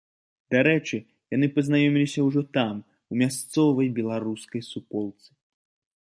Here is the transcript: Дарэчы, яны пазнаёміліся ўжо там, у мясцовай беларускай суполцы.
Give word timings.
Дарэчы, 0.53 0.97
яны 1.35 1.49
пазнаёміліся 1.57 2.25
ўжо 2.29 2.41
там, 2.59 2.75
у 3.13 3.19
мясцовай 3.21 3.87
беларускай 4.01 4.61
суполцы. 4.71 5.29